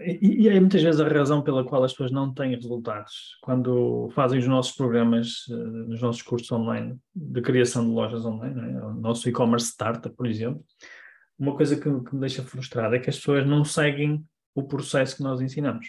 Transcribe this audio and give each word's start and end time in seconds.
e, 0.00 0.42
e 0.42 0.48
é 0.48 0.60
muitas 0.60 0.82
vezes 0.82 1.00
a 1.00 1.08
razão 1.08 1.42
pela 1.42 1.64
qual 1.64 1.82
as 1.82 1.92
pessoas 1.92 2.10
não 2.10 2.32
têm 2.32 2.54
resultados 2.54 3.38
quando 3.42 4.10
fazem 4.14 4.38
os 4.38 4.46
nossos 4.46 4.72
programas, 4.72 5.44
nos 5.48 6.02
nossos 6.02 6.22
cursos 6.22 6.50
online 6.52 6.98
de 7.14 7.40
criação 7.40 7.84
de 7.84 7.90
lojas 7.90 8.24
online, 8.24 8.74
é? 8.74 8.84
o 8.84 8.94
nosso 8.94 9.28
e-commerce 9.28 9.68
startup, 9.68 10.14
por 10.14 10.26
exemplo. 10.26 10.62
Uma 11.38 11.54
coisa 11.54 11.76
que, 11.76 11.82
que, 11.82 12.14
me 12.14 12.20
deixa 12.20 12.42
frustrado 12.42 12.94
é 12.94 12.98
que 12.98 13.10
as 13.10 13.16
pessoas 13.16 13.46
não 13.46 13.64
seguem 13.64 14.24
o 14.54 14.62
processo 14.62 15.16
que 15.16 15.22
nós 15.22 15.40
ensinamos. 15.40 15.86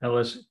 Elas 0.00 0.46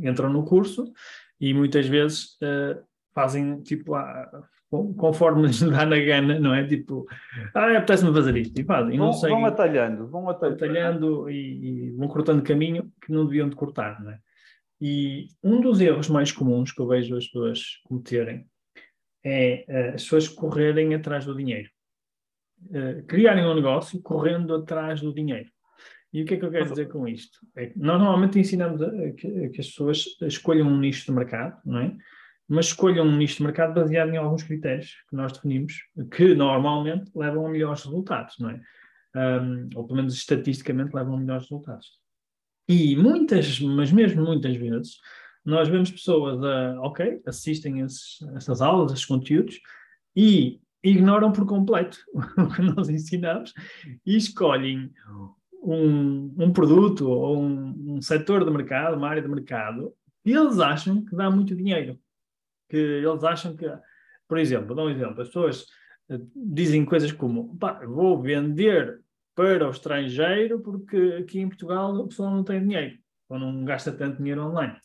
entram 0.00 0.32
no 0.32 0.44
curso 0.44 0.92
e 1.40 1.54
muitas 1.54 1.86
vezes 1.86 2.36
uh, 2.42 2.82
fazem 3.14 3.60
tipo 3.62 3.94
a, 3.94 4.44
conforme 4.70 5.48
lhes 5.48 5.60
dá 5.62 5.84
na 5.84 5.98
gana, 5.98 6.38
não 6.38 6.54
é? 6.54 6.66
Tipo, 6.66 7.06
ah, 7.54 7.76
apetece-me 7.76 8.12
fazer 8.12 8.36
isto. 8.36 8.60
E 8.60 8.64
fazem. 8.64 8.96
Vão, 8.96 9.12
sei, 9.12 9.30
vão 9.30 9.44
atalhando, 9.44 10.06
vão 10.08 10.28
atalhando, 10.28 10.64
atalhando 10.64 11.30
e, 11.30 11.88
e, 11.88 11.90
vão 11.92 12.08
cortando 12.08 12.42
caminho 12.42 12.90
que 13.04 13.12
não 13.12 13.26
deviam 13.26 13.48
de 13.48 13.56
cortar, 13.56 14.00
não 14.00 14.12
é? 14.12 14.18
E 14.80 15.26
um 15.42 15.60
dos 15.60 15.80
erros 15.80 16.08
mais 16.08 16.32
comuns 16.32 16.72
que 16.72 16.80
eu 16.80 16.86
vejo 16.86 17.16
as 17.16 17.26
pessoas 17.26 17.60
cometerem 17.84 18.46
é 19.22 19.64
uh, 19.68 19.94
as 19.94 20.04
pessoas 20.04 20.28
correrem 20.28 20.94
atrás 20.94 21.26
do 21.26 21.36
dinheiro. 21.36 21.68
Uh, 22.66 23.04
criarem 23.06 23.44
um 23.44 23.54
negócio 23.54 24.00
correndo 24.00 24.54
atrás 24.54 25.00
do 25.00 25.12
dinheiro. 25.12 25.50
E 26.12 26.22
o 26.22 26.24
que 26.24 26.34
é 26.34 26.36
que 26.38 26.44
eu 26.44 26.50
quero 26.50 26.70
dizer 26.70 26.88
com 26.88 27.06
isto? 27.06 27.38
É 27.54 27.66
que 27.66 27.78
nós 27.78 28.00
normalmente 28.00 28.38
ensinamos 28.38 28.80
a, 28.82 28.86
a, 28.86 29.10
que, 29.12 29.44
a 29.44 29.50
que 29.50 29.60
as 29.60 29.68
pessoas 29.68 30.04
escolham 30.22 30.66
um 30.66 30.78
nicho 30.78 31.06
de 31.06 31.12
mercado, 31.12 31.60
não 31.64 31.78
é? 31.78 31.96
Mas 32.50 32.66
escolham 32.66 33.06
um 33.06 33.16
nicho 33.16 33.36
de 33.36 33.44
mercado 33.44 33.74
baseado 33.74 34.10
em 34.10 34.16
alguns 34.16 34.42
critérios 34.42 34.96
que 35.08 35.14
nós 35.14 35.30
definimos, 35.30 35.84
que 36.10 36.34
normalmente 36.34 37.08
levam 37.14 37.46
a 37.46 37.48
melhores 37.48 37.84
resultados, 37.84 38.34
não 38.40 38.50
é? 38.50 38.60
Um, 39.14 39.68
ou 39.76 39.84
pelo 39.84 39.96
menos 39.98 40.14
estatisticamente 40.14 40.92
levam 40.92 41.14
a 41.14 41.20
melhores 41.20 41.44
resultados. 41.44 41.92
E 42.68 42.96
muitas, 42.96 43.60
mas 43.60 43.92
mesmo 43.92 44.24
muitas 44.24 44.56
vezes, 44.56 44.96
nós 45.44 45.68
vemos 45.68 45.92
pessoas, 45.92 46.42
a, 46.42 46.80
ok, 46.80 47.22
assistem 47.24 47.82
esses, 47.82 48.20
essas 48.34 48.60
aulas, 48.60 48.92
esses 48.92 49.04
conteúdos, 49.04 49.60
e 50.16 50.60
ignoram 50.82 51.30
por 51.30 51.46
completo 51.46 51.98
o 52.36 52.48
que 52.52 52.62
nós 52.62 52.88
ensinamos 52.88 53.52
e 54.04 54.16
escolhem 54.16 54.90
um, 55.62 56.34
um 56.36 56.52
produto 56.52 57.08
ou 57.08 57.40
um, 57.40 57.94
um 57.94 58.02
setor 58.02 58.44
de 58.44 58.50
mercado, 58.50 58.96
uma 58.96 59.08
área 59.08 59.22
de 59.22 59.28
mercado, 59.28 59.94
e 60.24 60.32
eles 60.32 60.58
acham 60.58 61.04
que 61.04 61.14
dá 61.14 61.30
muito 61.30 61.54
dinheiro 61.54 61.96
que 62.70 62.76
eles 62.76 63.24
acham 63.24 63.56
que, 63.56 63.66
por 64.28 64.38
exemplo, 64.38 64.74
dá 64.74 64.84
um 64.84 64.90
exemplo, 64.90 65.20
as 65.20 65.28
pessoas 65.28 65.66
eh, 66.08 66.20
dizem 66.34 66.84
coisas 66.84 67.12
como 67.12 67.58
vou 67.86 68.22
vender 68.22 69.00
para 69.34 69.66
o 69.66 69.70
estrangeiro 69.70 70.60
porque 70.60 71.18
aqui 71.20 71.40
em 71.40 71.48
Portugal 71.48 71.96
a 71.96 72.08
pessoa 72.08 72.30
não 72.30 72.44
tem 72.44 72.60
dinheiro 72.60 72.96
ou 73.28 73.38
não 73.38 73.64
gasta 73.64 73.92
tanto 73.92 74.18
dinheiro 74.18 74.44
online. 74.44 74.76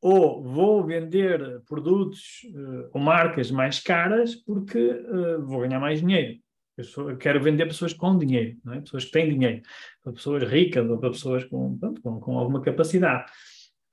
Ou 0.00 0.42
vou 0.42 0.84
vender 0.84 1.62
produtos 1.66 2.42
uh, 2.54 2.90
ou 2.92 3.00
marcas 3.00 3.50
mais 3.50 3.80
caras 3.80 4.34
porque 4.34 4.78
uh, 4.78 5.42
vou 5.44 5.60
ganhar 5.60 5.80
mais 5.80 6.00
dinheiro. 6.00 6.38
Eu, 6.76 6.84
sou, 6.84 7.10
eu, 7.10 7.16
quero 7.16 7.42
vender 7.42 7.64
pessoas 7.66 7.94
com 7.94 8.18
dinheiro, 8.18 8.58
é? 8.70 8.80
pessoas 8.80 9.06
que 9.06 9.12
têm 9.12 9.30
dinheiro, 9.30 9.62
para 10.02 10.12
pessoas 10.12 10.42
ricas 10.42 10.88
ou 10.88 10.98
para 10.98 11.10
pessoas 11.10 11.42
com, 11.44 11.78
pronto, 11.78 12.02
com, 12.02 12.20
com 12.20 12.38
alguma 12.38 12.60
capacidade. 12.60 13.32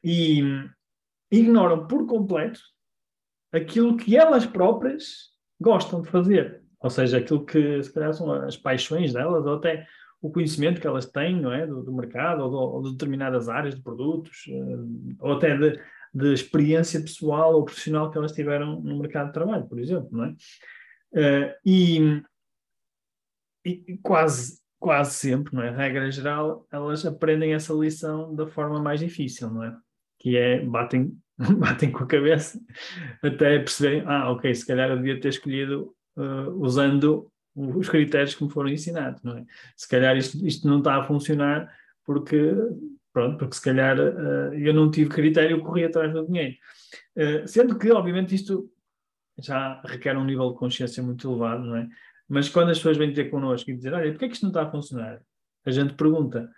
E 0.03 0.44
ignoram 1.31 1.88
por 1.88 2.06
completo 2.06 2.59
aquilo 3.53 3.96
que 3.96 4.18
elas 4.18 4.46
próprias 4.46 5.31
gostam 5.62 6.02
de 6.02 6.09
fazer. 6.09 6.62
Ou 6.81 6.90
seja, 6.90 7.19
aquilo 7.19 7.46
que 7.46 7.81
se 7.81 7.94
calhar 7.94 8.14
são 8.14 8.31
as 8.34 8.58
paixões 8.58 9.14
delas, 9.14 9.46
ou 9.46 9.56
até 9.56 9.88
o 10.22 10.31
conhecimento 10.31 10.81
que 10.81 10.88
elas 10.88 11.06
têm 11.06 11.40
não 11.40 11.53
é? 11.53 11.66
do, 11.66 11.84
do 11.84 11.94
mercado, 11.94 12.44
ou, 12.44 12.75
ou, 12.75 12.81
de 12.81 12.91
determinadas 12.91 13.47
áreas 13.47 13.75
de 13.75 13.81
produtos, 13.81 14.46
eh, 14.50 15.18
ou 15.19 15.34
até 15.34 15.56
de, 15.56 15.80
de, 16.14 16.34
experiência 16.34 17.00
pessoal 17.00 17.53
ou 17.53 17.64
profissional 17.64 18.09
que 18.09 18.18
elas 18.18 18.31
tiveram 18.31 18.81
no 18.81 19.00
mercado 19.00 19.28
de 19.28 19.34
trabalho, 19.34 19.68
por 19.68 19.80
exemplo. 19.80 20.09
Não 20.12 20.25
é? 20.25 20.35
Uh, 21.14 21.53
e, 21.64 22.24
e, 23.64 23.97
quase, 24.02 24.59
quase 24.80 25.14
sempre, 25.14 25.56
não 25.56 25.62
é? 25.62 25.70
regra 25.70 26.09
geral, 26.09 26.66
elas 26.72 27.06
aprendem 27.06 27.53
essa 27.53 27.74
lição 27.74 28.34
da 28.35 28.47
forma 28.47 28.81
mais 28.81 29.00
difícil, 29.00 29.50
não 29.52 29.64
é? 29.64 29.78
Que 30.20 30.38
é, 30.38 30.66
batem 30.66 31.16
batem 31.57 31.91
com 31.91 32.03
a 32.03 32.07
cabeça 32.07 32.59
até 33.21 33.59
perceberem, 33.59 34.03
ah, 34.05 34.31
ok, 34.31 34.53
se 34.53 34.65
calhar 34.65 34.89
eu 34.89 34.97
devia 34.97 35.19
ter 35.19 35.29
escolhido 35.29 35.93
uh, 36.15 36.51
usando 36.59 37.29
os 37.55 37.87
critérios 37.87 38.35
que 38.35 38.43
me 38.43 38.49
foram 38.49 38.69
ensinados, 38.69 39.21
não 39.23 39.37
é? 39.37 39.45
Se 39.75 39.87
calhar 39.87 40.17
isto, 40.17 40.45
isto 40.45 40.67
não 40.67 40.79
está 40.79 40.95
a 40.95 41.03
funcionar 41.03 41.71
porque, 42.03 42.53
pronto, 43.11 43.37
porque 43.37 43.55
se 43.55 43.61
calhar 43.61 43.97
uh, 43.99 44.53
eu 44.53 44.73
não 44.73 44.89
tive 44.89 45.09
critério, 45.09 45.57
eu 45.57 45.63
corri 45.63 45.83
atrás 45.83 46.11
do 46.11 46.25
dinheiro. 46.25 46.55
Uh, 47.15 47.47
sendo 47.47 47.77
que, 47.77 47.91
obviamente, 47.91 48.33
isto 48.33 48.69
já 49.39 49.81
requer 49.85 50.17
um 50.17 50.25
nível 50.25 50.51
de 50.51 50.57
consciência 50.57 51.01
muito 51.01 51.29
elevado, 51.29 51.63
não 51.63 51.75
é? 51.75 51.87
Mas 52.27 52.49
quando 52.49 52.69
as 52.69 52.77
pessoas 52.77 52.97
vêm 52.97 53.13
ter 53.13 53.29
connosco 53.29 53.69
e 53.69 53.75
dizer, 53.75 53.93
olha, 53.93 54.09
porquê 54.11 54.25
é 54.25 54.27
que 54.27 54.33
isto 54.33 54.43
não 54.43 54.49
está 54.49 54.63
a 54.63 54.71
funcionar? 54.71 55.21
A 55.65 55.71
gente 55.71 55.93
pergunta, 55.93 56.49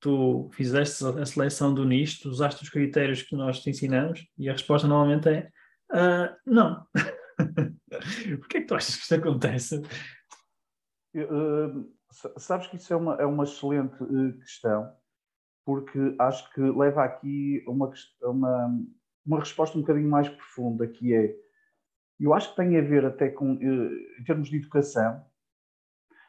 tu 0.00 0.48
fizeste 0.52 1.04
a 1.04 1.26
seleção 1.26 1.74
do 1.74 1.84
nicho, 1.84 2.28
usaste 2.28 2.62
os 2.62 2.70
critérios 2.70 3.22
que 3.22 3.36
nós 3.36 3.60
te 3.60 3.70
ensinamos 3.70 4.26
e 4.38 4.48
a 4.48 4.52
resposta 4.52 4.86
normalmente 4.86 5.28
é 5.28 5.50
uh, 5.92 6.36
não. 6.46 6.86
Porquê 8.38 8.58
é 8.58 8.60
que 8.60 8.66
tu 8.66 8.74
achas 8.74 8.96
que 8.96 9.02
isto 9.02 9.14
acontece? 9.14 9.82
Uh, 11.14 11.92
sabes 12.36 12.66
que 12.68 12.76
isso 12.76 12.92
é 12.92 12.96
uma, 12.96 13.14
é 13.16 13.26
uma 13.26 13.44
excelente 13.44 14.02
uh, 14.02 14.38
questão, 14.38 14.92
porque 15.64 16.14
acho 16.18 16.52
que 16.52 16.60
leva 16.60 17.04
aqui 17.04 17.64
uma, 17.66 17.92
uma, 18.22 18.78
uma 19.26 19.38
resposta 19.40 19.76
um 19.76 19.80
bocadinho 19.80 20.08
mais 20.08 20.28
profunda, 20.28 20.86
que 20.86 21.14
é, 21.14 21.34
eu 22.20 22.34
acho 22.34 22.50
que 22.50 22.56
tem 22.56 22.76
a 22.76 22.82
ver 22.82 23.04
até 23.04 23.30
com, 23.30 23.52
em 23.52 24.24
termos 24.24 24.48
de 24.48 24.56
educação, 24.56 25.24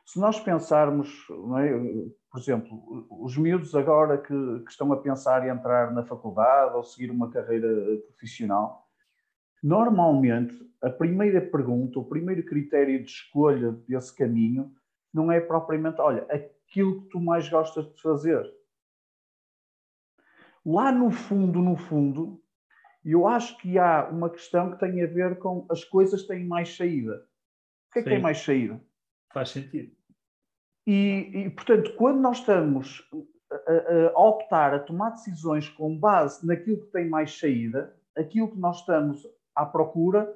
se 0.09 0.19
nós 0.19 0.39
pensarmos, 0.39 1.07
é, 1.59 2.09
por 2.31 2.39
exemplo, 2.39 3.07
os 3.11 3.37
miúdos 3.37 3.75
agora 3.75 4.17
que, 4.17 4.33
que, 4.63 4.71
estão 4.71 4.91
a 4.91 4.97
pensar 4.97 5.45
em 5.45 5.51
entrar 5.51 5.93
na 5.93 6.03
faculdade 6.03 6.75
ou 6.75 6.83
seguir 6.83 7.11
uma 7.11 7.29
carreira 7.29 7.67
profissional, 8.07 8.89
normalmente 9.61 10.55
a 10.81 10.89
primeira 10.89 11.39
pergunta, 11.39 11.99
o 11.99 12.09
primeiro 12.09 12.43
critério 12.43 13.03
de 13.03 13.07
escolha 13.07 13.71
desse 13.87 14.15
caminho 14.15 14.73
não 15.13 15.31
é 15.31 15.39
propriamente, 15.39 16.01
olha, 16.01 16.23
aquilo 16.23 17.03
que 17.03 17.09
tu 17.09 17.21
mais 17.21 17.47
gostas 17.47 17.85
de 17.93 18.01
fazer. 18.01 18.51
Lá 20.65 20.91
no 20.91 21.11
fundo, 21.11 21.61
no 21.61 21.75
fundo, 21.75 22.41
eu 23.05 23.27
acho 23.27 23.55
que 23.59 23.77
há 23.77 24.09
uma 24.09 24.31
questão 24.31 24.71
que 24.71 24.79
tem 24.79 25.03
a 25.03 25.07
ver 25.07 25.37
com 25.37 25.67
as 25.69 25.83
coisas 25.83 26.25
têm 26.25 26.47
mais 26.47 26.75
saída. 26.75 27.13
O 27.89 27.93
que 27.93 27.99
é 27.99 28.01
Sim. 28.01 28.03
que 28.05 28.09
tem 28.09 28.19
mais 28.19 28.39
saída? 28.39 28.83
Faz 29.31 29.49
sentido. 29.51 29.98
E, 30.91 31.45
e, 31.45 31.49
portanto, 31.51 31.93
quando 31.93 32.19
nós 32.19 32.39
estamos 32.39 33.07
a, 33.51 34.07
a, 34.07 34.19
optar, 34.19 34.73
a 34.73 34.79
tomar 34.79 35.11
decisões 35.11 35.69
com 35.69 35.95
base 35.95 36.43
naquilo 36.47 36.81
que 36.81 36.91
tem 36.91 37.07
mais 37.07 37.37
saída, 37.37 37.95
aquilo 38.17 38.49
que 38.49 38.57
nós 38.57 38.79
estamos 38.79 39.21
à 39.53 39.67
procura 39.67 40.35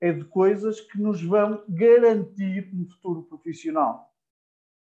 é 0.00 0.10
de 0.12 0.24
coisas 0.24 0.80
que 0.80 1.00
nos 1.00 1.22
vão 1.22 1.62
garantir 1.68 2.68
um 2.74 2.84
futuro 2.84 3.22
profissional, 3.22 4.12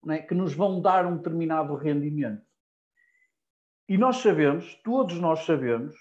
é? 0.08 0.18
que 0.18 0.34
nos 0.34 0.52
vão 0.52 0.80
dar 0.80 1.06
um 1.06 1.16
determinado 1.16 1.76
rendimento. 1.76 2.44
E 3.88 3.96
nós 3.96 4.16
sabemos, 4.16 4.74
todos 4.82 5.20
nós 5.20 5.44
sabemos, 5.44 5.94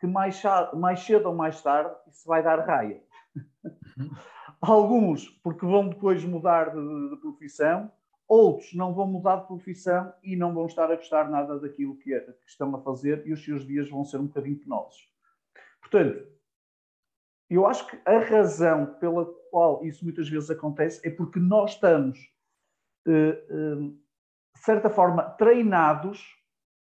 que 0.00 0.08
mais, 0.08 0.42
mais 0.74 0.98
cedo 1.04 1.28
ou 1.28 1.36
mais 1.36 1.62
tarde 1.62 1.94
isso 2.08 2.26
vai 2.26 2.42
dar 2.42 2.66
raia. 2.66 3.00
Uhum. 3.96 4.10
Alguns 4.60 5.28
porque 5.44 5.64
vão 5.64 5.88
depois 5.88 6.24
mudar 6.24 6.74
de, 6.74 7.10
de 7.10 7.16
profissão, 7.18 7.92
Outros 8.28 8.74
não 8.74 8.92
vão 8.92 9.06
mudar 9.06 9.36
de 9.36 9.46
profissão 9.46 10.12
e 10.22 10.34
não 10.34 10.52
vão 10.52 10.66
estar 10.66 10.90
a 10.90 10.96
gostar 10.96 11.30
nada 11.30 11.58
daquilo 11.60 11.96
que, 11.96 12.12
é, 12.12 12.20
que 12.20 12.48
estão 12.48 12.74
a 12.74 12.80
fazer 12.80 13.26
e 13.26 13.32
os 13.32 13.44
seus 13.44 13.64
dias 13.66 13.88
vão 13.88 14.04
ser 14.04 14.18
um 14.18 14.26
bocadinho 14.26 14.58
penosos. 14.58 15.08
Portanto, 15.80 16.26
eu 17.48 17.66
acho 17.66 17.86
que 17.86 17.98
a 18.04 18.18
razão 18.18 18.94
pela 18.98 19.24
qual 19.50 19.84
isso 19.84 20.04
muitas 20.04 20.28
vezes 20.28 20.50
acontece 20.50 21.06
é 21.06 21.10
porque 21.10 21.38
nós 21.38 21.72
estamos, 21.72 22.18
eh, 23.06 23.44
eh, 23.48 23.90
de 24.54 24.60
certa 24.60 24.90
forma, 24.90 25.22
treinados 25.22 26.36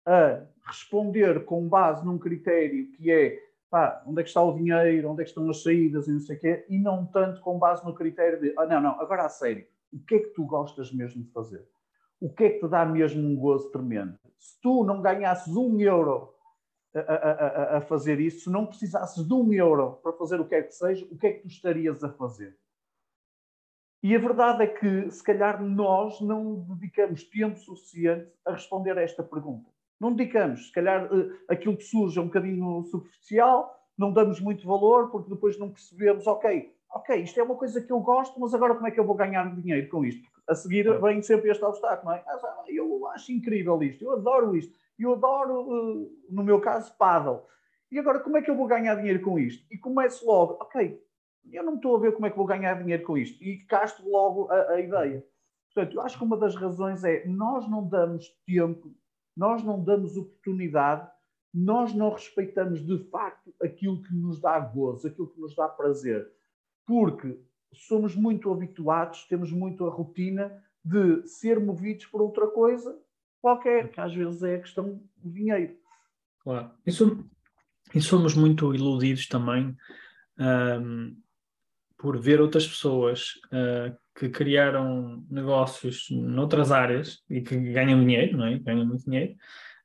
a 0.05 0.41
responder 0.65 1.43
com 1.43 1.67
base 1.67 2.05
num 2.05 2.17
critério 2.17 2.89
que 2.93 3.11
é 3.11 3.37
pá, 3.69 4.01
onde 4.07 4.21
é 4.21 4.23
que 4.23 4.29
está 4.29 4.41
o 4.41 4.55
dinheiro, 4.55 5.11
onde 5.11 5.21
é 5.21 5.23
que 5.25 5.31
estão 5.31 5.49
as 5.49 5.61
saídas 5.61 6.07
e 6.07 6.11
não 6.11 6.19
sei 6.21 6.37
o 6.37 6.39
quê, 6.39 6.65
e 6.69 6.79
não 6.79 7.05
tanto 7.05 7.41
com 7.41 7.59
base 7.59 7.83
no 7.85 7.93
critério 7.93 8.39
de, 8.39 8.53
ah, 8.57 8.65
não, 8.65 8.81
não, 8.81 9.01
agora 9.01 9.25
a 9.25 9.29
sério, 9.29 9.67
o 9.91 9.99
que 9.99 10.15
é 10.15 10.19
que 10.19 10.29
tu 10.29 10.45
gostas 10.45 10.91
mesmo 10.91 11.23
de 11.23 11.31
fazer? 11.31 11.67
O 12.19 12.33
que 12.33 12.43
é 12.45 12.49
que 12.51 12.59
te 12.59 12.67
dá 12.67 12.85
mesmo 12.85 13.21
um 13.21 13.35
gozo 13.35 13.69
tremendo? 13.71 14.17
Se 14.39 14.59
tu 14.61 14.83
não 14.83 15.01
ganhasses 15.01 15.55
um 15.55 15.79
euro 15.79 16.33
a, 16.95 16.99
a, 16.99 17.77
a, 17.77 17.81
fazer 17.81 18.19
isso, 18.19 18.45
se 18.45 18.49
não 18.49 18.65
precisasses 18.65 19.25
de 19.25 19.33
um 19.33 19.51
euro 19.53 19.99
para 20.01 20.13
fazer 20.13 20.39
o 20.39 20.47
que 20.47 20.55
é 20.55 20.63
que 20.63 20.73
seja, 20.73 21.05
o 21.11 21.17
que 21.17 21.27
é 21.27 21.33
que 21.33 21.41
tu 21.41 21.47
estarias 21.47 22.03
a 22.03 22.09
fazer? 22.09 22.57
E 24.01 24.15
a 24.15 24.19
verdade 24.19 24.63
é 24.63 24.67
que, 24.67 25.11
se 25.11 25.23
calhar, 25.23 25.61
nós 25.61 26.21
não 26.21 26.61
dedicamos 26.61 27.23
tempo 27.23 27.57
suficiente 27.59 28.31
a 28.45 28.53
responder 28.53 28.97
a 28.97 29.01
esta 29.01 29.23
pergunta. 29.23 29.69
Não 29.99 30.13
dedicamos. 30.13 30.67
Se 30.67 30.71
calhar, 30.71 31.05
eh, 31.05 31.53
aquilo 31.53 31.75
que 31.75 31.83
surge 31.83 32.17
é 32.17 32.21
um 32.21 32.27
bocadinho 32.27 32.83
superficial, 32.85 33.75
não 33.97 34.13
damos 34.13 34.39
muito 34.39 34.67
valor, 34.67 35.09
porque 35.09 35.29
depois 35.29 35.57
não 35.57 35.71
percebemos, 35.71 36.27
ok, 36.27 36.73
ok, 36.91 37.15
isto 37.21 37.39
é 37.39 37.43
uma 37.43 37.55
coisa 37.55 37.81
que 37.81 37.91
eu 37.91 37.99
gosto, 37.99 38.39
mas 38.39 38.53
agora 38.53 38.75
como 38.75 38.87
é 38.87 38.91
que 38.91 38.99
eu 38.99 39.05
vou 39.05 39.15
ganhar 39.15 39.53
dinheiro 39.55 39.89
com 39.89 40.05
isto? 40.05 40.27
a 40.47 40.55
seguir 40.55 40.89
vem 41.01 41.21
sempre 41.21 41.51
este 41.51 41.63
obstáculo, 41.63 42.09
não 42.09 42.17
é? 42.17 42.23
Ah, 42.25 42.63
eu 42.67 43.05
acho 43.07 43.31
incrível 43.31 43.81
isto, 43.83 44.03
eu 44.03 44.13
adoro 44.13 44.55
isto, 44.55 44.73
eu 44.97 45.13
adoro, 45.13 45.61
eh, 45.61 46.09
no 46.29 46.43
meu 46.43 46.61
caso, 46.61 46.95
paddle. 46.97 47.45
E 47.91 47.99
agora 47.99 48.19
como 48.19 48.37
é 48.37 48.41
que 48.41 48.49
eu 48.49 48.55
vou 48.55 48.65
ganhar 48.65 48.95
dinheiro 48.95 49.21
com 49.21 49.37
isto? 49.37 49.65
E 49.69 49.77
começo 49.77 50.25
logo, 50.25 50.57
ok, 50.61 51.01
eu 51.51 51.63
não 51.63 51.75
estou 51.75 51.95
a 51.95 51.99
ver 51.99 52.13
como 52.13 52.25
é 52.25 52.29
que 52.29 52.37
vou 52.37 52.45
ganhar 52.45 52.73
dinheiro 52.81 53.03
com 53.03 53.17
isto. 53.17 53.41
E 53.43 53.57
casto 53.65 54.09
logo 54.09 54.49
a, 54.51 54.71
a 54.71 54.79
ideia. 54.79 55.25
Portanto, 55.73 55.95
eu 55.95 56.01
acho 56.01 56.17
que 56.17 56.23
uma 56.23 56.37
das 56.37 56.55
razões 56.55 57.03
é 57.03 57.25
nós 57.25 57.69
não 57.69 57.87
damos 57.87 58.29
tempo, 58.45 58.93
nós 59.35 59.63
não 59.63 59.83
damos 59.83 60.17
oportunidade, 60.17 61.09
nós 61.53 61.93
não 61.93 62.09
respeitamos 62.09 62.85
de 62.85 62.97
facto 63.09 63.53
aquilo 63.61 64.01
que 64.01 64.13
nos 64.13 64.39
dá 64.39 64.59
gozo, 64.59 65.07
aquilo 65.07 65.27
que 65.27 65.39
nos 65.39 65.55
dá 65.55 65.67
prazer. 65.67 66.31
Porque 66.87 67.37
somos 67.73 68.15
muito 68.15 68.51
habituados, 68.51 69.25
temos 69.25 69.51
muito 69.51 69.85
a 69.85 69.91
rotina 69.91 70.63
de 70.83 71.27
ser 71.27 71.59
movidos 71.59 72.05
por 72.05 72.21
outra 72.21 72.47
coisa 72.47 72.97
qualquer, 73.41 73.91
que 73.91 73.99
às 73.99 74.13
vezes 74.13 74.41
é 74.41 74.55
a 74.55 74.61
questão 74.61 75.01
do 75.17 75.31
dinheiro. 75.31 75.75
Claro. 76.39 76.71
E, 76.85 78.01
somos 78.01 78.35
muito 78.35 78.73
iludidos 78.73 79.27
também 79.27 79.75
um, 80.39 81.15
por 81.97 82.17
ver 82.19 82.39
outras 82.39 82.67
pessoas 82.67 83.33
uh, 83.47 83.95
que 84.17 84.29
criaram 84.29 85.25
negócios 85.29 86.07
noutras 86.09 86.71
áreas 86.71 87.21
e 87.29 87.41
que 87.41 87.55
ganham 87.73 87.99
dinheiro, 87.99 88.37
não 88.37 88.45
é? 88.45 88.57
Ganham 88.59 88.85
muito 88.85 89.03
dinheiro. 89.05 89.35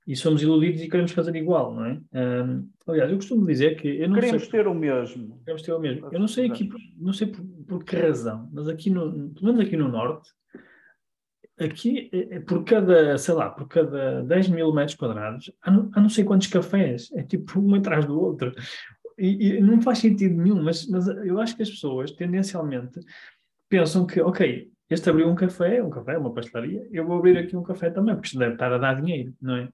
E 0.07 0.17
somos 0.17 0.43
iludidos 0.43 0.83
e 0.83 0.89
queremos 0.89 1.13
fazer 1.13 1.35
igual, 1.37 1.75
não 1.75 1.87
é? 1.87 2.01
Um, 2.13 2.69
aliás, 2.87 3.11
eu 3.11 3.17
costumo 3.17 3.47
dizer 3.47 3.77
que 3.77 3.89
eu 3.89 4.09
não 4.09 4.17
queremos 4.17 4.43
sei, 4.43 4.51
ter 4.51 4.67
o 4.67 4.75
mesmo. 4.75 5.39
Queremos 5.39 5.63
ter 5.63 5.73
o 5.73 5.79
mesmo. 5.79 6.09
Eu 6.11 6.19
não 6.19 6.29
sei 6.29 6.47
aqui, 6.51 6.69
não 6.99 7.13
sei 7.13 7.29
por, 7.29 7.45
por 7.69 7.85
que 7.85 7.97
razão, 7.97 8.49
mas 8.53 8.69
aqui 8.69 8.91
no, 8.91 9.31
pelo 9.31 9.47
menos 9.47 9.61
aqui 9.61 9.77
no 9.77 9.89
norte, 9.89 10.29
aqui 11.59 12.11
é, 12.13 12.37
é 12.37 12.41
por 12.41 12.65
cada, 12.65 13.17
sei 13.17 13.35
lá, 13.35 13.51
por 13.51 13.69
cada 13.69 14.23
10 14.23 14.49
mil 14.49 14.73
metros 14.73 14.97
quadrados, 14.97 15.53
há 15.63 15.71
não, 15.71 15.91
há 15.93 16.01
não 16.01 16.09
sei 16.09 16.25
quantos 16.25 16.49
cafés, 16.49 17.11
é 17.13 17.23
tipo 17.23 17.61
um 17.61 17.75
atrás 17.75 18.05
do 18.05 18.21
outro 18.21 18.53
e, 19.19 19.49
e, 19.49 19.61
não 19.61 19.81
faz 19.81 19.99
sentido 19.99 20.41
nenhum, 20.41 20.63
mas, 20.63 20.87
mas 20.89 21.07
eu 21.07 21.39
acho 21.41 21.57
que 21.57 21.63
as 21.63 21.71
pessoas 21.71 22.11
tendencialmente 22.13 23.01
pensam 23.69 24.07
que, 24.07 24.21
ok, 24.21 24.71
este 24.93 25.11
abriu 25.11 25.29
um 25.29 25.35
café, 25.35 25.83
um 25.83 25.91
café, 25.91 26.19
uma 26.19 26.33
pastelaria, 26.33 26.87
eu 26.93 27.07
vou 27.07 27.19
abrir 27.19 27.39
aqui 27.39 27.57
um 27.57 27.63
café 27.63 27.91
também, 27.91 28.15
porque 28.15 28.29
isto 28.29 28.39
deve 28.39 28.55
estar 28.55 28.73
a 28.73 28.79
dar 28.79 29.01
dinheiro, 29.01 29.35
não 29.41 29.57
é? 29.57 29.65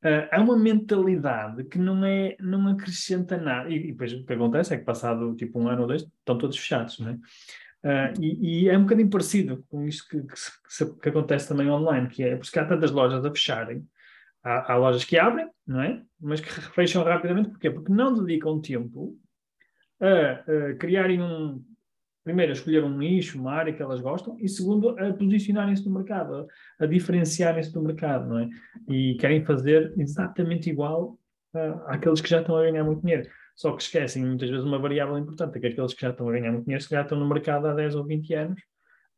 Uh, 0.00 0.28
há 0.30 0.40
uma 0.40 0.56
mentalidade 0.56 1.64
que 1.64 1.76
não 1.76 2.04
é, 2.04 2.36
não 2.38 2.68
acrescenta 2.68 3.36
nada. 3.36 3.68
E, 3.68 3.76
e, 3.76 3.92
depois 3.92 4.12
o 4.12 4.24
que 4.24 4.32
acontece 4.32 4.72
é 4.72 4.78
que 4.78 4.84
passado 4.84 5.34
tipo 5.34 5.58
um 5.58 5.68
ano 5.68 5.82
ou 5.82 5.88
dois 5.88 6.02
estão 6.02 6.38
todos 6.38 6.56
fechados, 6.56 6.98
não 7.00 7.10
é? 7.10 7.14
Uh, 7.84 8.20
e, 8.20 8.64
e, 8.64 8.68
é 8.68 8.76
um 8.76 8.82
bocadinho 8.82 9.10
parecido 9.10 9.64
com 9.68 9.84
isto 9.84 10.08
que, 10.08 10.20
que, 10.22 11.00
que, 11.00 11.08
acontece 11.08 11.48
também 11.48 11.68
online, 11.68 12.08
que 12.08 12.22
é 12.22 12.36
porque 12.36 12.58
há 12.58 12.64
tantas 12.64 12.90
lojas 12.90 13.24
a 13.24 13.30
fecharem 13.30 13.86
Há, 14.42 14.72
há, 14.72 14.76
lojas 14.76 15.04
que 15.04 15.18
abrem, 15.18 15.48
não 15.66 15.82
é? 15.82 16.00
Mas 16.20 16.40
que 16.40 16.48
fecham 16.48 17.02
rapidamente. 17.02 17.50
Porquê? 17.50 17.70
Porque 17.70 17.92
não 17.92 18.14
dedicam 18.14 18.60
tempo 18.60 19.18
a, 20.00 20.70
a 20.70 20.74
criarem 20.76 21.20
um. 21.20 21.62
Primeiro, 22.28 22.52
a 22.52 22.54
escolher 22.54 22.84
um 22.84 22.94
nicho, 22.94 23.40
uma 23.40 23.54
área 23.54 23.72
que 23.72 23.80
elas 23.80 24.02
gostam, 24.02 24.36
e 24.38 24.46
segundo, 24.50 24.90
a 24.90 25.14
posicionarem-se 25.14 25.82
no 25.86 25.94
mercado, 25.94 26.46
a, 26.78 26.84
a 26.84 26.86
diferenciarem-se 26.86 27.72
do 27.72 27.80
mercado, 27.80 28.28
não 28.28 28.40
é? 28.40 28.50
E 28.86 29.14
querem 29.14 29.42
fazer 29.46 29.94
exatamente 29.96 30.68
igual 30.68 31.18
àqueles 31.86 32.20
que 32.20 32.28
já 32.28 32.42
estão 32.42 32.58
a 32.58 32.64
ganhar 32.64 32.84
muito 32.84 33.00
dinheiro. 33.00 33.26
Só 33.56 33.74
que 33.74 33.82
esquecem 33.82 34.26
muitas 34.26 34.50
vezes 34.50 34.62
uma 34.62 34.78
variável 34.78 35.16
importante, 35.16 35.56
é 35.56 35.60
que 35.60 35.66
aqueles 35.68 35.94
que 35.94 36.02
já 36.02 36.10
estão 36.10 36.28
a 36.28 36.32
ganhar 36.32 36.52
muito 36.52 36.66
dinheiro, 36.66 36.84
se 36.84 36.90
já 36.90 37.00
estão 37.00 37.18
no 37.18 37.26
mercado 37.26 37.66
há 37.66 37.72
10 37.72 37.94
ou 37.94 38.04
20 38.04 38.34
anos 38.34 38.60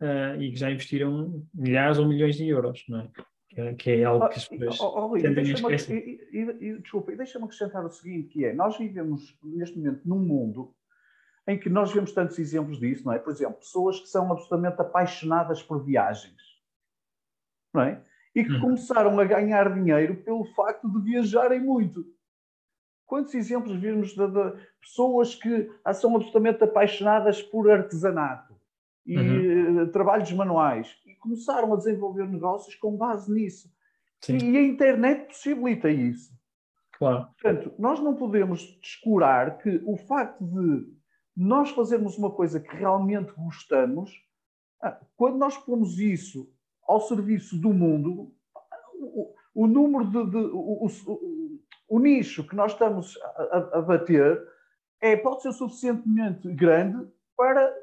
uh, 0.00 0.40
e 0.40 0.52
que 0.52 0.56
já 0.56 0.70
investiram 0.70 1.44
milhares 1.52 1.98
ou 1.98 2.06
milhões 2.06 2.36
de 2.36 2.46
euros, 2.46 2.84
não 2.88 3.00
é? 3.00 3.74
que 3.76 3.90
é 3.90 4.04
algo 4.04 4.28
que 4.28 4.38
as 4.38 4.46
pessoas 4.46 4.80
oh, 4.80 5.06
oh, 5.06 5.18
tendem 5.18 5.50
a 5.50 5.52
esquecer. 5.52 5.98
E, 5.98 6.20
e, 6.32 6.68
e, 6.68 6.78
desculpa, 6.78 7.10
deixa-me 7.16 7.46
acrescentar 7.46 7.84
o 7.84 7.90
seguinte, 7.90 8.28
que 8.28 8.44
é, 8.44 8.54
nós 8.54 8.78
vivemos 8.78 9.36
neste 9.42 9.76
momento 9.76 10.00
num 10.06 10.20
mundo 10.20 10.72
em 11.50 11.58
que 11.58 11.68
nós 11.68 11.92
vemos 11.92 12.12
tantos 12.12 12.38
exemplos 12.38 12.78
disso, 12.78 13.04
não 13.04 13.12
é? 13.12 13.18
Por 13.18 13.32
exemplo, 13.32 13.58
pessoas 13.58 13.98
que 13.98 14.08
são 14.08 14.30
absolutamente 14.30 14.80
apaixonadas 14.80 15.62
por 15.62 15.84
viagens, 15.84 16.40
não 17.74 17.82
é? 17.82 18.02
E 18.34 18.44
que 18.44 18.52
hum. 18.52 18.60
começaram 18.60 19.18
a 19.18 19.24
ganhar 19.24 19.74
dinheiro 19.74 20.16
pelo 20.22 20.44
facto 20.54 20.88
de 20.88 21.00
viajarem 21.00 21.60
muito. 21.60 22.04
Quantos 23.04 23.34
exemplos 23.34 23.74
vimos 23.74 24.10
de, 24.10 24.26
de 24.26 24.66
pessoas 24.80 25.34
que 25.34 25.68
são 25.92 26.14
absolutamente 26.14 26.62
apaixonadas 26.62 27.42
por 27.42 27.68
artesanato 27.68 28.54
e 29.04 29.16
uhum. 29.18 29.82
Eh, 29.82 29.86
trabalhos 29.86 30.30
manuais 30.30 30.96
começaram 31.18 31.72
a 31.74 31.76
desenvolver 31.76 32.28
negócios 32.28 32.76
com 32.76 32.96
base 32.96 33.32
nisso. 33.32 33.68
Sim. 34.20 34.36
E 34.36 34.56
a 34.56 34.62
internet 34.62 35.26
possibilita 35.26 35.90
isso. 35.90 36.32
Claro. 36.92 37.26
Portanto, 37.40 37.74
nós 37.78 37.98
não 37.98 38.14
podemos 38.14 38.78
descurar 38.80 39.58
que 39.58 39.82
o 39.84 39.96
facto 39.96 40.44
de 40.44 40.99
nós 41.36 41.70
fazermos 41.70 42.18
uma 42.18 42.30
coisa 42.30 42.60
que 42.60 42.74
realmente 42.74 43.32
gostamos, 43.32 44.10
ah, 44.80 44.98
quando 45.16 45.38
nós 45.38 45.56
pomos 45.56 45.98
isso 45.98 46.52
ao 46.86 47.00
serviço 47.00 47.56
do 47.56 47.72
mundo, 47.72 48.34
o, 48.94 49.34
o 49.54 49.66
número 49.66 50.04
de. 50.04 50.30
de 50.30 50.36
o, 50.38 50.86
o, 50.86 51.60
o, 51.88 51.98
nicho 51.98 52.46
que 52.46 52.54
nós 52.54 52.72
estamos 52.72 53.16
a, 53.22 53.78
a, 53.78 53.82
bater 53.82 54.42
é, 55.00 55.16
pode 55.16 55.42
ser 55.42 55.52
suficientemente 55.52 56.52
grande 56.52 57.08
para 57.36 57.74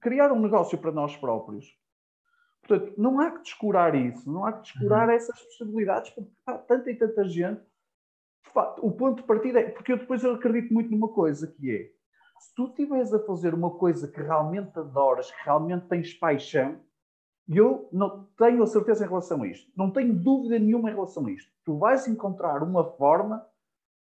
criar 0.00 0.32
um 0.32 0.40
negócio 0.40 0.78
para 0.78 0.92
nós 0.92 1.16
próprios. 1.16 1.76
Portanto, 2.62 2.94
não 2.98 3.20
há 3.20 3.30
que 3.30 3.42
descurar 3.42 3.94
isso, 3.94 4.30
não 4.30 4.44
há 4.44 4.52
que 4.52 4.62
descurar 4.62 5.08
uhum. 5.08 5.14
essas 5.14 5.40
possibilidades, 5.40 6.10
porque 6.10 6.30
há 6.46 6.58
tanta 6.58 6.90
e 6.90 6.96
tanta 6.96 7.24
gente. 7.24 7.60
De 8.44 8.50
facto, 8.52 8.84
o 8.84 8.90
ponto 8.92 9.22
de 9.22 9.26
partida 9.26 9.60
é. 9.60 9.70
Porque 9.70 9.92
eu 9.92 9.98
depois 9.98 10.22
eu 10.22 10.34
acredito 10.34 10.72
muito 10.72 10.90
numa 10.90 11.08
coisa 11.08 11.46
que 11.46 11.70
é: 11.70 11.90
se 12.38 12.54
tu 12.54 12.66
estiveres 12.66 13.12
a 13.12 13.18
fazer 13.20 13.54
uma 13.54 13.70
coisa 13.70 14.08
que 14.08 14.20
realmente 14.20 14.78
adoras, 14.78 15.30
que 15.30 15.44
realmente 15.44 15.86
tens 15.86 16.14
paixão, 16.14 16.80
e 17.48 17.56
eu 17.56 17.88
não 17.92 18.28
tenho 18.36 18.62
a 18.62 18.66
certeza 18.66 19.04
em 19.04 19.08
relação 19.08 19.42
a 19.42 19.48
isto, 19.48 19.70
não 19.76 19.90
tenho 19.90 20.14
dúvida 20.14 20.58
nenhuma 20.58 20.90
em 20.90 20.94
relação 20.94 21.26
a 21.26 21.30
isto. 21.30 21.50
Tu 21.64 21.76
vais 21.78 22.06
encontrar 22.06 22.62
uma 22.62 22.84
forma 22.84 23.44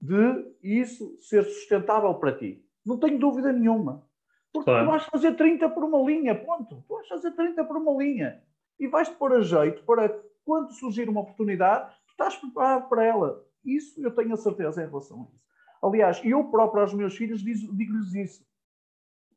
de 0.00 0.54
isso 0.62 1.16
ser 1.20 1.44
sustentável 1.44 2.14
para 2.14 2.36
ti. 2.36 2.64
Não 2.84 2.98
tenho 2.98 3.18
dúvida 3.18 3.52
nenhuma. 3.52 4.06
Porque 4.52 4.70
claro. 4.70 4.86
tu 4.86 4.90
vais 4.90 5.04
fazer 5.04 5.36
30 5.36 5.68
por 5.68 5.84
uma 5.84 5.98
linha, 5.98 6.34
ponto. 6.34 6.82
Tu 6.86 6.94
vais 6.94 7.08
fazer 7.08 7.32
30 7.32 7.64
por 7.64 7.76
uma 7.76 7.92
linha. 8.02 8.42
E 8.78 8.86
vais-te 8.86 9.14
pôr 9.16 9.34
a 9.34 9.40
jeito 9.42 9.84
para 9.84 10.08
quando 10.44 10.72
surgir 10.72 11.08
uma 11.08 11.20
oportunidade, 11.20 11.90
tu 12.06 12.10
estás 12.12 12.36
preparado 12.36 12.88
para 12.88 13.04
ela. 13.04 13.44
Isso 13.64 14.00
eu 14.00 14.14
tenho 14.14 14.32
a 14.32 14.36
certeza 14.36 14.82
em 14.82 14.86
relação 14.86 15.22
a 15.22 15.34
isso. 15.34 15.46
Aliás, 15.86 16.20
eu 16.24 16.44
próprio 16.44 16.82
aos 16.82 16.92
meus 16.92 17.16
filhos 17.16 17.42
digo-lhes 17.42 18.14
isso. 18.14 18.44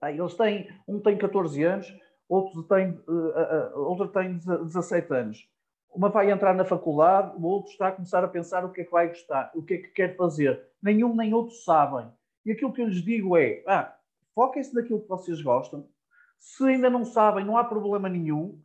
Eles 0.01 0.33
têm, 0.33 0.69
um 0.87 0.99
tem 0.99 1.17
14 1.17 1.63
anos, 1.63 1.93
outro 2.27 2.63
tem, 2.63 2.91
uh, 3.07 3.75
uh, 3.75 3.79
outro 3.81 4.07
tem 4.07 4.37
17 4.37 5.13
anos. 5.13 5.49
Uma 5.93 6.09
vai 6.09 6.31
entrar 6.31 6.53
na 6.53 6.63
faculdade, 6.63 7.35
o 7.37 7.45
outro 7.45 7.71
está 7.71 7.89
a 7.89 7.91
começar 7.91 8.23
a 8.23 8.27
pensar 8.27 8.63
o 8.63 8.71
que 8.71 8.81
é 8.81 8.83
que 8.83 8.91
vai 8.91 9.09
gostar, 9.09 9.51
o 9.53 9.61
que 9.61 9.73
é 9.73 9.77
que 9.77 9.87
quer 9.89 10.15
fazer. 10.15 10.67
Nenhum 10.81 11.15
nem 11.15 11.33
outro 11.33 11.55
sabem. 11.55 12.07
E 12.45 12.51
aquilo 12.51 12.71
que 12.71 12.81
eu 12.81 12.87
lhes 12.87 13.03
digo 13.03 13.35
é: 13.35 13.63
ah, 13.67 13.95
foquem-se 14.33 14.73
naquilo 14.73 15.01
que 15.01 15.09
vocês 15.09 15.41
gostam. 15.41 15.87
Se 16.37 16.63
ainda 16.63 16.89
não 16.89 17.03
sabem, 17.03 17.43
não 17.43 17.57
há 17.57 17.63
problema 17.63 18.07
nenhum. 18.07 18.61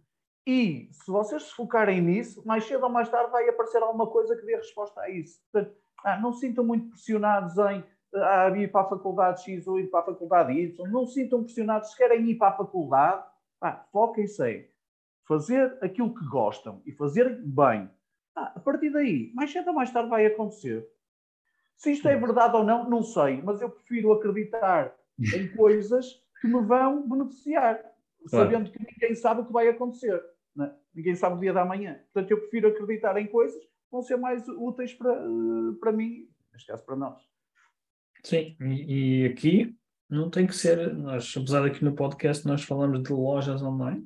E 0.47 0.91
se 0.93 1.11
vocês 1.11 1.45
se 1.45 1.55
focarem 1.55 2.00
nisso, 2.03 2.47
mais 2.47 2.64
cedo 2.64 2.85
ou 2.85 2.91
mais 2.91 3.09
tarde 3.09 3.33
vai 3.33 3.49
aparecer 3.49 3.83
alguma 3.83 4.07
coisa 4.07 4.37
que 4.37 4.45
dê 4.45 4.55
resposta 4.57 5.00
a 5.00 5.09
isso. 5.09 5.41
Portanto, 5.50 5.75
ah, 6.04 6.20
não 6.20 6.32
sintam 6.32 6.62
muito 6.62 6.90
pressionados 6.90 7.56
em 7.56 7.82
ah, 8.14 8.50
ir 8.56 8.70
para 8.70 8.82
a 8.82 8.88
faculdade 8.88 9.42
X 9.42 9.66
ou 9.66 9.80
ir 9.80 9.88
para 9.88 10.00
a 10.00 10.04
faculdade 10.04 10.52
Y. 10.52 10.90
Não 10.90 11.06
sintam 11.06 11.42
pressionados 11.42 11.90
se 11.90 11.96
querem 11.96 12.30
ir 12.30 12.37
para 12.37 12.49
a 12.49 12.56
faculdade. 12.56 13.25
Ah, 13.61 13.84
foquem-se 13.90 14.46
em 14.46 14.68
fazer 15.26 15.78
aquilo 15.82 16.14
que 16.14 16.25
gostam 16.26 16.82
e 16.84 16.92
fazer 16.92 17.40
bem. 17.42 17.90
Ah, 18.37 18.52
a 18.54 18.61
partir 18.61 18.90
daí, 18.90 19.32
mais 19.34 19.50
cedo 19.50 19.68
ou 19.68 19.75
mais 19.75 19.90
tarde 19.90 20.11
vai 20.11 20.26
acontecer. 20.26 20.87
Se 21.76 21.92
isto 21.92 22.06
é 22.06 22.16
verdade 22.16 22.54
ou 22.54 22.62
não, 22.62 22.88
não 22.88 23.02
sei, 23.02 23.42
mas 23.42 23.61
eu 23.61 23.70
prefiro 23.70 24.12
acreditar 24.12 24.94
em 25.18 25.49
coisas 25.56 26.23
que 26.40 26.46
me 26.46 26.61
vão 26.61 27.08
beneficiar, 27.08 27.78
claro. 28.28 28.50
sabendo 28.50 28.70
que 28.70 28.78
ninguém 28.78 29.14
sabe 29.14 29.40
o 29.40 29.46
que 29.46 29.52
vai 29.52 29.68
acontecer. 29.68 30.23
É? 30.61 30.70
Ninguém 30.94 31.16
sabe 31.16 31.37
o 31.37 31.40
dia 31.40 31.52
da 31.52 31.64
manhã. 31.64 31.99
Portanto, 32.12 32.30
eu 32.30 32.40
prefiro 32.40 32.68
acreditar 32.68 33.16
em 33.16 33.26
coisas 33.26 33.61
vão 33.95 34.03
ser 34.03 34.17
mais 34.17 34.47
úteis 34.49 34.93
para, 34.93 35.17
para 35.81 35.93
mim, 35.93 36.29
neste 36.53 36.67
caso 36.67 36.85
para 36.85 36.97
nós. 36.97 37.23
Sim, 38.25 38.57
e, 38.61 39.23
e 39.23 39.27
aqui 39.27 39.77
não 40.11 40.29
tem 40.29 40.47
que 40.47 40.55
ser, 40.55 40.93
nós, 40.95 41.33
apesar 41.37 41.63
de 41.63 41.69
aqui 41.69 41.85
no 41.85 41.95
podcast 41.95 42.47
nós 42.47 42.63
falamos 42.65 43.03
de 43.03 43.13
lojas 43.13 43.63
online, 43.63 44.05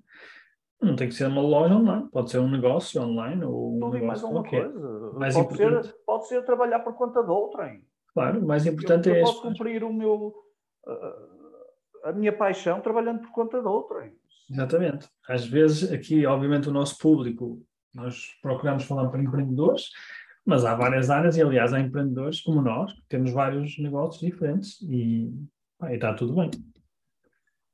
não 0.80 0.95
tem 0.95 1.09
que 1.09 1.14
ser 1.14 1.26
uma 1.26 1.40
loja 1.40 1.75
online, 1.75 2.09
pode 2.11 2.30
ser 2.30 2.38
um 2.38 2.50
negócio 2.50 3.00
online 3.00 3.45
ou 3.45 3.76
um 3.76 3.90
negócio 3.90 4.07
mais 4.07 4.23
qualquer. 4.23 4.71
coisa. 4.71 5.12
Mais 5.14 5.35
pode, 5.35 5.54
importante... 5.54 5.87
ser, 5.87 5.97
pode 6.07 6.28
ser 6.28 6.45
trabalhar 6.45 6.80
por 6.80 6.95
conta 6.95 7.23
de 7.23 7.30
outrem. 7.30 7.85
Claro, 8.12 8.40
o 8.40 8.47
mais 8.47 8.66
importante 8.66 9.09
eu, 9.09 9.14
é... 9.14 9.21
Eu 9.21 9.25
posso 9.25 9.42
cumprir 9.42 9.83
o 9.83 9.92
meu, 9.92 10.35
a 12.04 12.12
minha 12.12 12.33
paixão 12.33 12.80
trabalhando 12.80 13.21
por 13.23 13.33
conta 13.33 13.61
de 13.61 13.66
outrem. 13.66 14.12
Exatamente. 14.50 15.09
Às 15.28 15.47
vezes, 15.47 15.92
aqui, 15.92 16.25
obviamente, 16.26 16.68
o 16.68 16.73
nosso 16.73 16.97
público, 16.99 17.61
nós 17.95 18.37
procuramos 18.42 18.85
falar 18.85 19.09
para 19.09 19.23
empreendedores, 19.23 19.90
mas 20.45 20.64
há 20.64 20.75
várias 20.75 21.11
áreas 21.11 21.37
e, 21.37 21.42
aliás, 21.42 21.73
há 21.73 21.80
empreendedores 21.80 22.40
como 22.40 22.62
nós, 22.62 22.92
que 22.92 23.02
temos 23.09 23.33
vários 23.33 23.78
negócios 23.78 24.21
diferentes 24.21 24.80
e, 24.83 25.33
está 25.90 26.14
tudo 26.14 26.35
bem. 26.35 26.50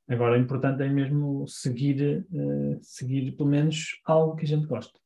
Agora, 0.07 0.37
o 0.37 0.41
importante 0.41 0.83
é 0.83 0.89
mesmo 0.89 1.47
seguir, 1.47 2.27
uh, 2.31 2.79
seguir 2.81 3.31
pelo 3.31 3.49
menos 3.49 3.99
algo 4.05 4.35
que 4.35 4.45
a 4.45 4.47
gente 4.47 4.67
gosta. 4.67 4.99